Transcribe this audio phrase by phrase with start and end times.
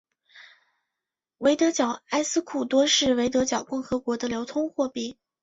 [1.37, 5.15] 维德角埃斯库多是维德角共和国的流通货币。